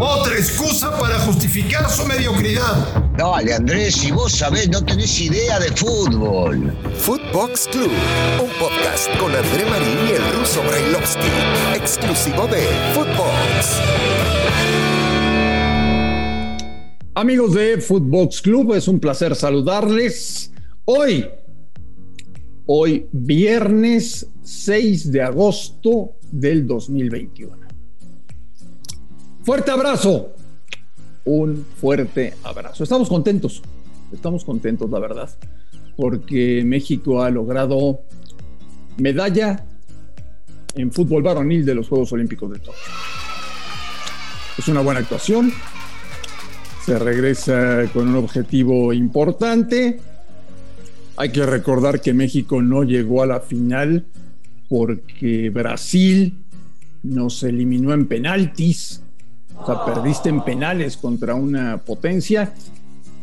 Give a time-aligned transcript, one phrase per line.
[0.00, 3.12] Otra excusa para justificar su mediocridad.
[3.16, 6.72] Dale, Andrés, si vos sabés, no tenés idea de fútbol.
[6.96, 7.92] Footbox Club,
[8.42, 11.28] un podcast con André Marín y el ruso Brailovsky,
[11.76, 13.80] exclusivo de Footbox.
[17.14, 20.52] Amigos de Footbox Club, es un placer saludarles.
[20.84, 21.28] Hoy,
[22.66, 27.67] hoy viernes 6 de agosto del 2021.
[29.44, 30.34] Fuerte abrazo.
[31.24, 32.84] Un fuerte abrazo.
[32.84, 33.62] Estamos contentos.
[34.12, 35.30] Estamos contentos, la verdad.
[35.96, 38.00] Porque México ha logrado
[38.96, 39.64] medalla
[40.74, 42.92] en fútbol varonil de los Juegos Olímpicos de Tokio.
[44.56, 45.52] Es una buena actuación.
[46.84, 50.00] Se regresa con un objetivo importante.
[51.16, 54.06] Hay que recordar que México no llegó a la final
[54.68, 56.44] porque Brasil
[57.02, 59.02] nos eliminó en penaltis
[59.60, 62.52] o sea, perdiste en penales contra una potencia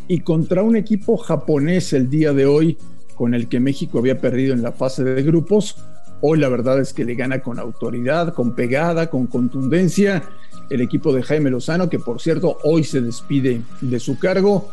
[0.07, 2.77] y contra un equipo japonés el día de hoy
[3.15, 5.77] con el que México había perdido en la fase de grupos.
[6.21, 10.23] Hoy la verdad es que le gana con autoridad, con pegada, con contundencia
[10.69, 14.69] el equipo de Jaime Lozano, que por cierto hoy se despide de su cargo,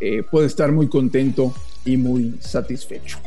[0.00, 3.18] eh, puede estar muy contento y muy satisfecho.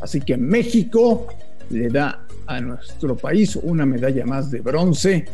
[0.00, 1.26] Así que México
[1.70, 5.24] le da a nuestro país una medalla más de bronce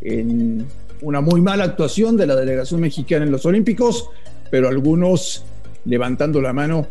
[0.00, 0.66] en
[1.02, 4.10] una muy mala actuación de la delegación mexicana en los Olímpicos,
[4.50, 5.44] pero algunos
[5.84, 6.86] levantando la mano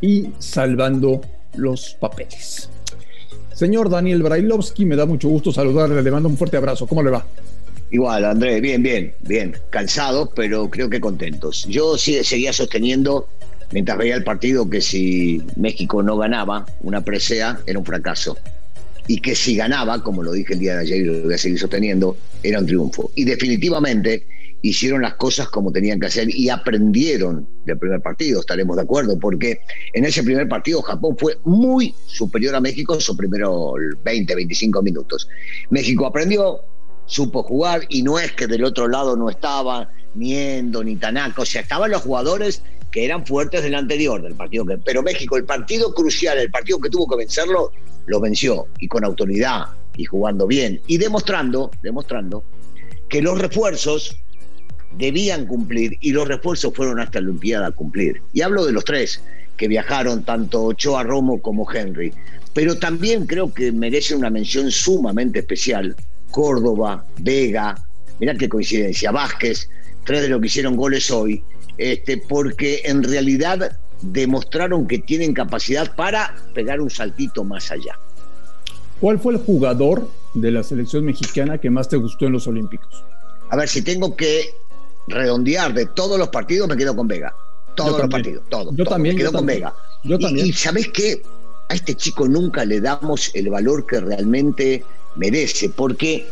[0.00, 1.20] y salvando
[1.54, 2.70] los papeles.
[3.54, 6.86] Señor Daniel Brailovsky, me da mucho gusto saludarle, le mando un fuerte abrazo.
[6.86, 7.26] ¿Cómo le va?
[7.90, 9.56] Igual, Andrés, bien, bien, bien.
[9.68, 11.66] Cansados, pero creo que contentos.
[11.68, 13.28] Yo sí, seguía sosteniendo,
[13.72, 18.38] mientras veía el partido, que si México no ganaba una presea, era un fracaso
[19.10, 21.38] y que si ganaba, como lo dije el día de ayer y lo voy a
[21.38, 23.10] seguir sosteniendo, era un triunfo.
[23.16, 24.24] Y definitivamente
[24.62, 29.18] hicieron las cosas como tenían que hacer y aprendieron del primer partido, estaremos de acuerdo,
[29.18, 29.62] porque
[29.94, 34.80] en ese primer partido Japón fue muy superior a México en sus primeros 20, 25
[34.80, 35.28] minutos.
[35.70, 36.60] México aprendió,
[37.06, 41.46] supo jugar y no es que del otro lado no estaba Niendo ni Tanaka, o
[41.46, 44.78] sea, estaban los jugadores que eran fuertes del anterior, del partido que...
[44.78, 47.72] Pero México, el partido crucial, el partido que tuvo que vencerlo,
[48.10, 49.66] lo venció y con autoridad
[49.96, 52.44] y jugando bien y demostrando, demostrando
[53.08, 54.16] que los refuerzos
[54.98, 58.20] debían cumplir y los refuerzos fueron hasta la Olimpiada a cumplir.
[58.32, 59.22] Y hablo de los tres
[59.56, 62.12] que viajaron, tanto Ochoa Romo como Henry.
[62.52, 65.94] Pero también creo que merece una mención sumamente especial.
[66.32, 67.76] Córdoba, Vega,
[68.18, 69.68] mirá qué coincidencia, Vázquez,
[70.04, 71.44] tres de los que hicieron goles hoy,
[71.78, 77.98] este, porque en realidad demostraron que tienen capacidad para pegar un saltito más allá.
[79.00, 83.02] ¿Cuál fue el jugador de la selección mexicana que más te gustó en los Olímpicos?
[83.48, 84.50] A ver, si tengo que
[85.08, 87.34] redondear de todos los partidos, me quedo con Vega.
[87.74, 88.74] Todos los partidos, todos.
[88.76, 89.16] Yo también.
[89.16, 89.74] Me quedo con Vega.
[90.04, 90.46] Yo también.
[90.46, 91.22] Y, ¿sabes qué?
[91.68, 94.84] A este chico nunca le damos el valor que realmente
[95.16, 96.26] merece, porque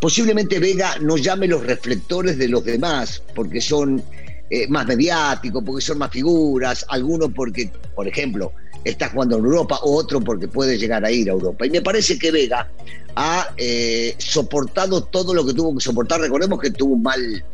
[0.00, 4.02] posiblemente Vega no llame los reflectores de los demás, porque son
[4.50, 8.52] eh, más mediático, porque son más figuras, algunos porque, por ejemplo,
[8.84, 11.66] está jugando en Europa, o otro porque puede llegar a ir a Europa.
[11.66, 12.68] Y me parece que Vega
[13.16, 16.20] ha eh, soportado todo lo que tuvo que soportar.
[16.20, 17.44] Recordemos que tuvo un mal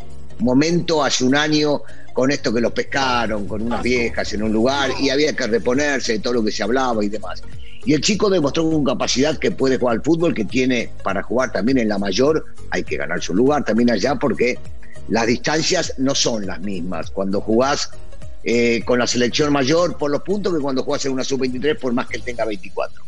[0.40, 4.90] momento hace un año con esto que los pescaron, con unas viejas en un lugar,
[5.00, 7.42] y había que reponerse de todo lo que se hablaba y demás.
[7.84, 11.52] Y el chico demostró con capacidad que puede jugar al fútbol, que tiene para jugar
[11.52, 14.58] también en la mayor, hay que ganar su lugar también allá porque
[15.08, 17.10] las distancias no son las mismas.
[17.10, 17.90] Cuando jugás
[18.42, 21.92] eh, con la selección mayor por los puntos que cuando jugás en una sub-23 por
[21.92, 23.02] más que él tenga 24.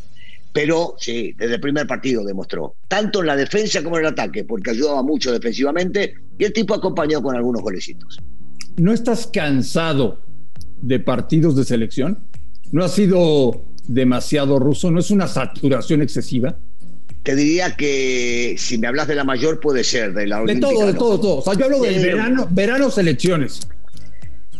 [0.52, 4.44] Pero sí, desde el primer partido demostró, tanto en la defensa como en el ataque,
[4.44, 8.18] porque ayudaba mucho defensivamente y el tipo acompañó con algunos golecitos.
[8.76, 10.20] ¿No estás cansado
[10.82, 12.26] de partidos de selección?
[12.70, 14.90] ¿No ha sido demasiado ruso?
[14.90, 16.58] ¿No es una saturación excesiva?
[17.22, 20.86] Te diría que si me hablas de la mayor puede ser, de la De todo,
[20.86, 21.36] de todo, todo.
[21.36, 23.60] O sea, yo hablo del verano, verano selecciones.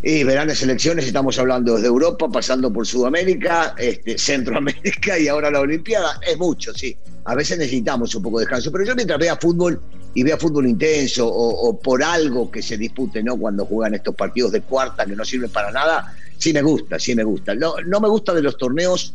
[0.04, 5.60] Y verano selecciones, estamos hablando desde Europa, pasando por Sudamérica, este, Centroamérica y ahora la
[5.60, 6.20] Olimpiada.
[6.26, 6.96] Es mucho, sí.
[7.24, 9.80] A veces necesitamos un poco de descanso, pero yo mientras vea fútbol
[10.14, 13.36] y vea fútbol intenso o, por algo que se dispute, ¿no?
[13.36, 17.14] Cuando juegan estos partidos de cuarta que no sirven para nada, sí me gusta, sí
[17.14, 17.54] me gusta.
[17.54, 19.14] No, no me gusta de los torneos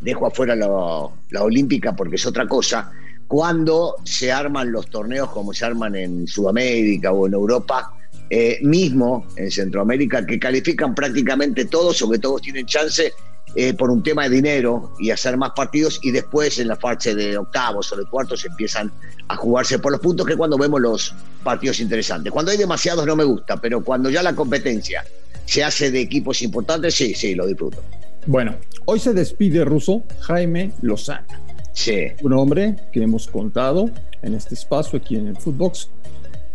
[0.00, 2.92] dejo afuera la olímpica porque es otra cosa,
[3.30, 7.94] cuando se arman los torneos como se arman en Sudamérica o en Europa,
[8.28, 13.12] eh, mismo en Centroamérica, que califican prácticamente todos o que todos tienen chance
[13.54, 17.14] eh, por un tema de dinero y hacer más partidos y después en la fase
[17.14, 18.92] de octavos o de cuartos empiezan
[19.28, 21.14] a jugarse por los puntos que cuando vemos los
[21.44, 22.32] partidos interesantes.
[22.32, 25.04] Cuando hay demasiados no me gusta, pero cuando ya la competencia
[25.44, 27.80] se hace de equipos importantes, sí, sí, lo disfruto.
[28.30, 28.54] Bueno,
[28.84, 31.26] hoy se despide ruso Jaime Lozano.
[31.72, 32.12] Sí.
[32.22, 33.90] Un hombre que hemos contado
[34.22, 35.90] en este espacio aquí en el Footbox,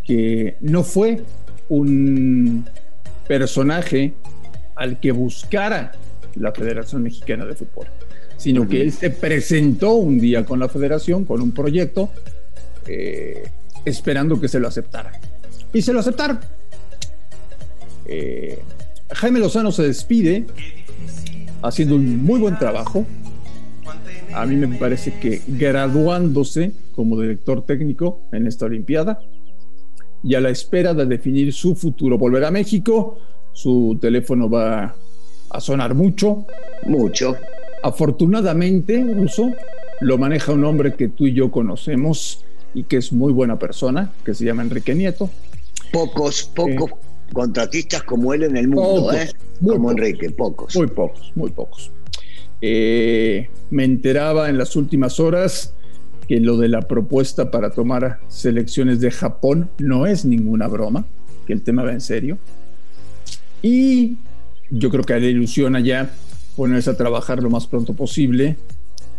[0.05, 1.21] que no fue
[1.67, 2.63] un
[3.27, 4.13] personaje
[4.77, 5.91] al que buscara
[6.35, 7.87] la Federación Mexicana de Fútbol,
[8.37, 12.09] sino que él se presentó un día con la federación, con un proyecto,
[12.87, 13.49] eh,
[13.83, 15.11] esperando que se lo aceptara.
[15.73, 16.39] Y se lo aceptaron.
[18.05, 18.61] Eh,
[19.11, 20.45] Jaime Lozano se despide
[21.67, 23.05] haciendo un muy buen trabajo.
[24.33, 29.19] A mí me parece que graduándose como director técnico en esta Olimpiada
[30.23, 32.17] y a la espera de definir su futuro.
[32.17, 33.19] Volverá a México,
[33.53, 34.95] su teléfono va
[35.49, 36.45] a sonar mucho.
[36.87, 37.35] Mucho.
[37.83, 39.51] Afortunadamente, Ruso,
[40.01, 44.11] lo maneja un hombre que tú y yo conocemos y que es muy buena persona,
[44.25, 45.29] que se llama Enrique Nieto.
[45.91, 46.91] Pocos, pocos
[47.31, 49.29] contratistas como él en el mundo, ¿eh?
[49.63, 50.75] Como Enrique, pocos.
[50.75, 51.91] Muy pocos, muy pocos.
[52.61, 55.73] Eh, me enteraba en las últimas horas
[56.27, 61.05] que lo de la propuesta para tomar selecciones de Japón no es ninguna broma,
[61.45, 62.37] que el tema va en serio.
[63.61, 64.17] Y
[64.69, 66.11] yo creo que le ilusiona ya
[66.55, 68.57] ponerse a trabajar lo más pronto posible,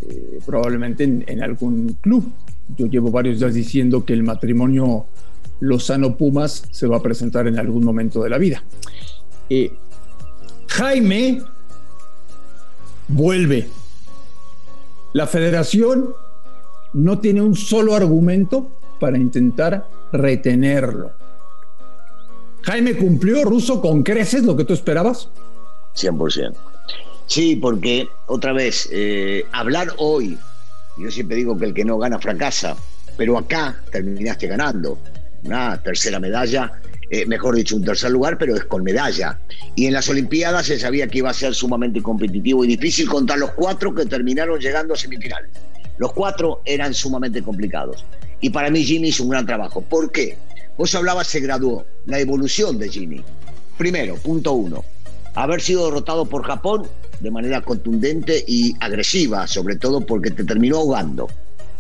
[0.09, 2.33] eh, probablemente en, algún club.
[2.77, 5.07] Yo llevo varios días diciendo que el matrimonio
[5.61, 8.65] Lozano Pumas se va a presentar en algún momento de la vida.
[9.49, 9.71] Eh,
[10.69, 11.43] Jaime
[13.09, 13.69] vuelve.
[15.13, 16.15] La federación
[16.93, 21.13] no tiene un solo argumento para intentar retenerlo.
[22.63, 25.29] Jaime cumplió, Ruso, con creces lo que tú esperabas.
[25.95, 26.55] 100%.
[27.27, 30.39] Sí, porque otra vez, eh, hablar hoy,
[30.97, 32.77] yo siempre digo que el que no gana fracasa,
[33.17, 34.99] pero acá terminaste ganando
[35.45, 36.81] una tercera medalla,
[37.11, 39.39] eh, mejor dicho, un tercer lugar, pero es con medalla.
[39.75, 43.37] Y en las Olimpiadas se sabía que iba a ser sumamente competitivo y difícil contra
[43.37, 45.49] los cuatro que terminaron llegando a semifinal.
[45.99, 48.05] Los cuatro eran sumamente complicados.
[48.41, 49.81] Y para mí Jimmy hizo un gran trabajo.
[49.81, 50.37] ¿Por qué?
[50.77, 53.23] Vos hablabas, se graduó, la evolución de Jimmy.
[53.79, 54.85] Primero, punto uno,
[55.35, 56.87] haber sido derrotado por Japón
[57.21, 61.29] de manera contundente y agresiva, sobre todo porque te terminó ahogando.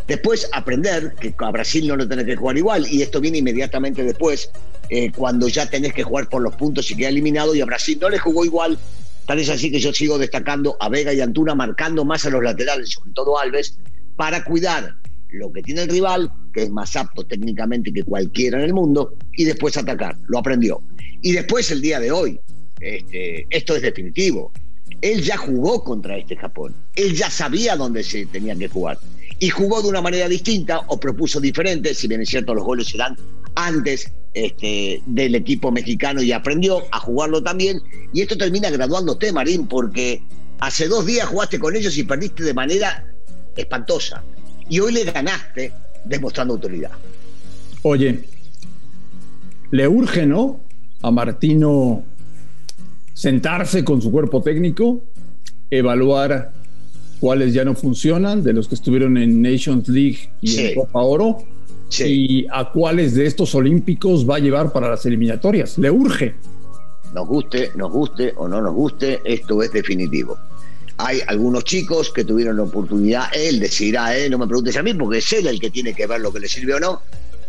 [0.06, 4.04] Después aprender que a Brasil no lo tenés que jugar igual y esto viene inmediatamente
[4.04, 4.50] después,
[4.88, 7.98] eh, cuando ya tenés que jugar por los puntos y queda eliminado y a Brasil
[8.00, 8.78] no le jugó igual.
[9.26, 12.44] Tal es así que yo sigo destacando a Vega y Antuna, marcando más a los
[12.44, 13.76] laterales, sobre todo Alves,
[14.14, 14.94] para cuidar
[15.30, 19.14] lo que tiene el rival, que es más apto técnicamente que cualquiera en el mundo,
[19.32, 20.16] y después atacar.
[20.28, 20.80] Lo aprendió.
[21.22, 22.40] Y después el día de hoy,
[22.80, 24.52] este, esto es definitivo.
[25.00, 26.74] Él ya jugó contra este Japón.
[26.94, 28.98] Él ya sabía dónde se tenía que jugar.
[29.38, 32.88] Y jugó de una manera distinta o propuso diferente, si bien es cierto los goles
[32.88, 33.16] se dan
[33.54, 37.80] antes este, del equipo mexicano y aprendió a jugarlo también.
[38.12, 40.22] Y esto termina graduándote, Marín, porque
[40.60, 43.04] hace dos días jugaste con ellos y perdiste de manera
[43.56, 44.22] espantosa.
[44.68, 45.72] Y hoy le ganaste
[46.04, 46.92] demostrando autoridad.
[47.82, 48.24] Oye,
[49.70, 50.60] le urge, ¿no?
[51.02, 52.04] A Martino
[53.14, 55.02] sentarse con su cuerpo técnico,
[55.70, 56.52] evaluar
[57.20, 61.38] cuáles ya no funcionan, de los que estuvieron en Nations League y en Copa Oro,
[61.98, 65.78] y a cuáles de estos olímpicos va a llevar para las eliminatorias.
[65.78, 66.34] Le urge.
[67.14, 70.36] Nos guste, nos guste o no nos guste, esto es definitivo.
[70.98, 74.28] Hay algunos chicos que tuvieron la oportunidad, él decidirá, ¿eh?
[74.30, 76.40] no me preguntes a mí, porque es él el que tiene que ver lo que
[76.40, 77.02] le sirve o no,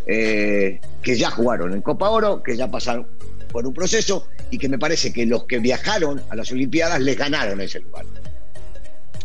[0.05, 3.07] eh, que ya jugaron en Copa Oro, que ya pasaron
[3.51, 7.17] por un proceso y que me parece que los que viajaron a las Olimpiadas les
[7.17, 8.05] ganaron ese lugar.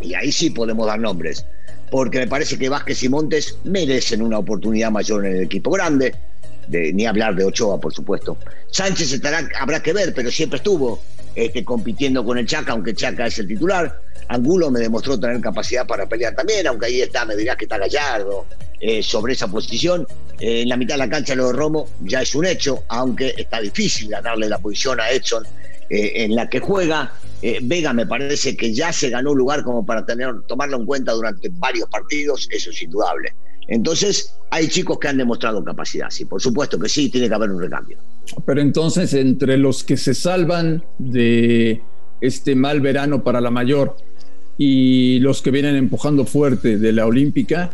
[0.03, 1.47] Y ahí sí podemos dar nombres,
[1.91, 6.15] porque me parece que Vázquez y Montes merecen una oportunidad mayor en el equipo grande,
[6.69, 8.39] de, ni hablar de Ochoa, por supuesto.
[8.71, 11.01] Sánchez estará, habrá que ver, pero siempre estuvo
[11.35, 14.01] este, compitiendo con el Chaca, aunque Chaca es el titular.
[14.29, 17.79] Angulo me demostró tener capacidad para pelear también, aunque ahí está, me dirás que está
[17.79, 18.47] Gallardo
[18.81, 20.07] eh, sobre esa posición.
[20.41, 23.35] Eh, en la mitad de la cancha lo de Romo ya es un hecho, aunque
[23.37, 25.45] está difícil ganarle la posición a Edson
[25.89, 27.13] eh, en la que juega.
[27.63, 31.13] Vega me parece que ya se ganó un lugar como para tener, tomarlo en cuenta
[31.13, 33.35] durante varios partidos, eso es indudable.
[33.69, 37.51] Entonces, hay chicos que han demostrado capacidad, sí, por supuesto que sí, tiene que haber
[37.51, 37.99] un recambio.
[38.45, 41.83] Pero entonces, entre los que se salvan de
[42.21, 43.97] este mal verano para la mayor,
[44.59, 47.71] y los que vienen empujando fuerte de la Olímpica,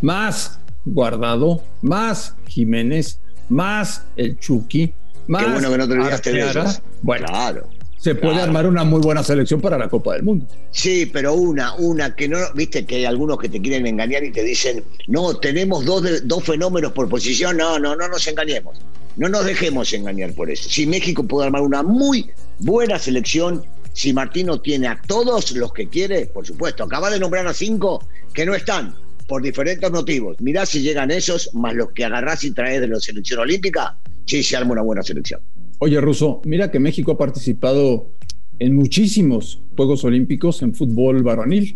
[0.00, 4.94] más Guardado, más Jiménez, más el Chucky,
[5.26, 5.44] más.
[5.44, 6.72] Qué bueno que no te olvidaste de
[7.02, 7.68] Bueno, claro.
[8.00, 10.46] Se puede armar una muy buena selección para la Copa del Mundo.
[10.70, 14.32] Sí, pero una, una que no, viste que hay algunos que te quieren engañar y
[14.32, 18.78] te dicen, no, tenemos dos, dos fenómenos por posición, no, no, no nos engañemos,
[19.18, 20.70] no nos dejemos engañar por eso.
[20.70, 25.86] Si México puede armar una muy buena selección, si Martino tiene a todos los que
[25.86, 28.94] quiere, por supuesto, acaba de nombrar a cinco que no están
[29.28, 30.40] por diferentes motivos.
[30.40, 34.42] Mirá si llegan esos, más los que agarrás y traes de la selección olímpica, sí
[34.42, 35.42] se arma una buena selección.
[35.82, 38.10] Oye, Russo, mira que México ha participado
[38.58, 41.74] en muchísimos Juegos Olímpicos en fútbol varonil.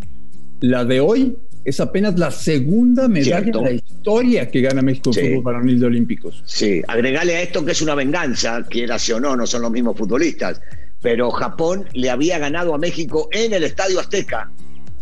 [0.60, 5.28] La de hoy es apenas la segunda medalla de la historia que gana México en
[5.28, 6.42] fútbol varonil de Olímpicos.
[6.44, 9.96] Sí, agregale a esto que es una venganza, quiera o no, no son los mismos
[9.96, 10.60] futbolistas,
[11.00, 14.50] pero Japón le había ganado a México en el Estadio Azteca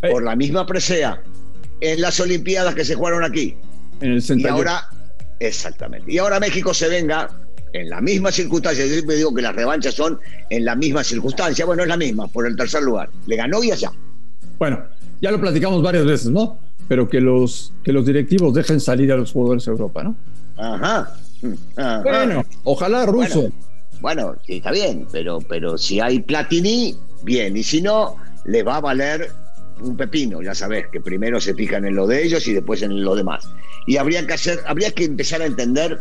[0.01, 1.21] por la misma presea
[1.81, 3.57] en las Olimpiadas que se jugaron aquí.
[4.01, 4.85] En el Y ahora,
[5.41, 6.13] exactamente.
[6.13, 7.29] Y ahora México se venga
[7.73, 8.85] en la misma circunstancia.
[8.85, 10.19] Yo siempre digo que las revanchas son
[10.51, 11.65] en la misma circunstancia.
[11.65, 13.11] Bueno, es la misma, por el tercer lugar.
[13.27, 13.91] Le ganó y allá.
[14.59, 14.83] Bueno,
[15.21, 16.59] ya lo platicamos varias veces, ¿no?
[16.89, 20.17] Pero que los, que los directivos dejen salir a los jugadores de Europa, ¿no?
[20.57, 21.15] Ajá.
[22.03, 23.51] Bueno, ojalá ruso.
[24.01, 27.57] Bueno, sí, está bien, pero, pero si hay Platini, bien.
[27.57, 29.31] Y si no, le va a valer
[29.81, 33.03] un pepino, ya sabes, que primero se fijan en lo de ellos y después en
[33.03, 33.49] lo demás.
[33.87, 36.01] Y habría que hacer, habría que empezar a entender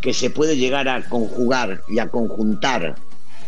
[0.00, 2.94] que se puede llegar a conjugar y a conjuntar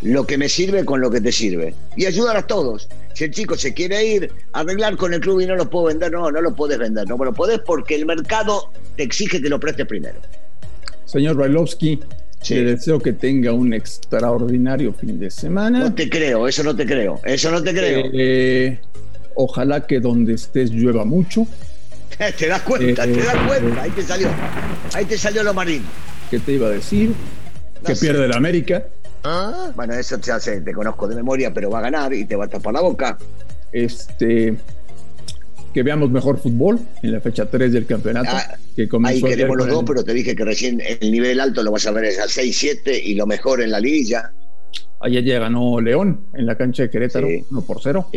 [0.03, 2.89] lo que me sirve con lo que te sirve y ayudar a todos.
[3.15, 5.87] Si el chico se quiere ir a arreglar con el club y no lo puedo
[5.87, 9.49] vender, no, no lo puedes vender, no lo podés porque el mercado te exige que
[9.49, 10.21] lo prestes primero.
[11.05, 12.01] Señor Bailovsky,
[12.49, 15.81] le deseo que tenga un extraordinario fin de semana.
[15.81, 18.11] No te creo, eso no te creo, eso no te creo.
[18.13, 18.81] Eh,
[19.35, 21.47] ojalá que donde estés llueva mucho.
[22.39, 24.29] te das cuenta, te das cuenta, ahí te salió,
[24.95, 25.85] ahí te salió lo marino.
[26.31, 27.13] ¿Qué te iba a decir?
[27.85, 28.87] que pierde el América.
[29.25, 29.73] ¿Ah?
[29.75, 32.45] Bueno, eso te hace, te conozco de memoria, pero va a ganar y te va
[32.45, 33.19] a tapar la boca.
[33.73, 34.57] Este
[35.73, 38.31] que veamos mejor fútbol en la fecha 3 del campeonato.
[38.33, 41.71] Ah, que ahí queremos los dos, pero te dije que recién el nivel alto lo
[41.71, 44.33] vas a ver es al 6-7 y lo mejor en la liguilla.
[45.01, 48.11] Ayer ya ganó León en la cancha de Querétaro, 1 por 0.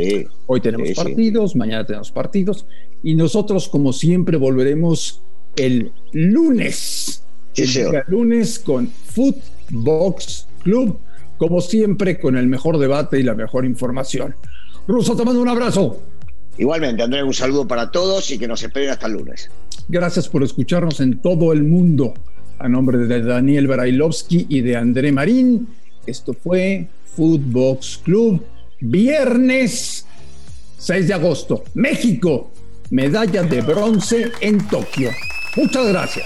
[0.47, 2.65] Hoy tenemos partidos, mañana tenemos partidos
[3.03, 5.21] y nosotros como siempre volveremos
[5.55, 7.22] el lunes
[7.55, 10.99] el lunes con Footbox Club,
[11.37, 14.35] como siempre, con el mejor debate y la mejor información.
[14.87, 15.99] Ruso, te mando un abrazo.
[16.57, 19.49] Igualmente, Andrés, un saludo para todos y que nos esperen hasta el lunes.
[19.87, 22.13] Gracias por escucharnos en todo el mundo.
[22.59, 25.67] A nombre de Daniel Barailovsky y de André Marín,
[26.05, 28.43] esto fue Footbox Club,
[28.79, 30.05] viernes
[30.77, 32.51] 6 de agosto, México,
[32.89, 35.09] medalla de bronce en Tokio.
[35.55, 36.25] Muchas gracias.